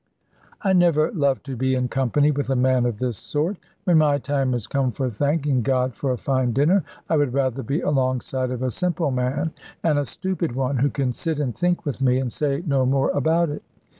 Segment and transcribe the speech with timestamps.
[0.63, 3.57] I never love to be in company with a man of this sort.
[3.83, 7.61] When my time is come for thanking God for a fine dinner, I would rather
[7.61, 9.51] be alongside of a simple man
[9.83, 13.11] and a stupid one, who can sit and think with me, and say no more
[13.11, 13.61] about it.